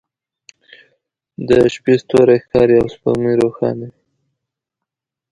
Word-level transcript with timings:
د 1.47 1.49
شپې 1.73 1.93
ستوری 2.01 2.37
ښکاري 2.43 2.75
او 2.81 2.87
سپوږمۍ 2.93 3.33
روښانه 3.41 3.85
وي 3.89 3.95